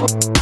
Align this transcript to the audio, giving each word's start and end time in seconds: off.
off. 0.00 0.37